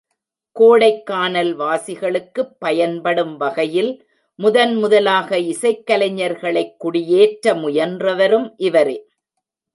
கோடைக்கானல் 0.59 1.51
வாசிகளுக்குப் 1.55 2.59
பயன்படும் 2.59 3.37
வகையில் 3.37 3.91
முதன் 4.39 4.75
முதலாக 4.75 5.37
இசைக் 5.37 5.83
கலைஞர்களைக் 5.91 6.75
குடியேற்ற 6.77 7.53
முயன்றவரும் 7.53 8.53
இவரே. 8.57 8.97